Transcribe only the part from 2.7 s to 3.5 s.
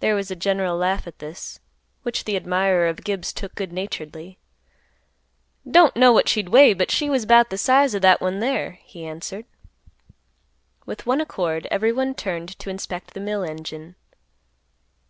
of Gibbs